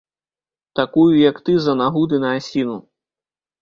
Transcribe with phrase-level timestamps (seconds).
[0.79, 2.83] Такую, як ты, за нагу ды на асіну!